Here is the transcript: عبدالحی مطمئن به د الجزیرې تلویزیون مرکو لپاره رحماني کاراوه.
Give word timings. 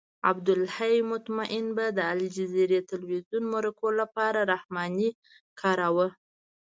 عبدالحی 0.29 0.95
مطمئن 1.11 1.65
به 1.77 1.85
د 1.97 1.99
الجزیرې 2.13 2.79
تلویزیون 2.91 3.43
مرکو 3.55 3.87
لپاره 3.99 4.39
رحماني 4.51 5.09
کاراوه. 5.59 6.07